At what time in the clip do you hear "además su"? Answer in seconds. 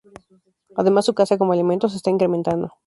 0.75-1.13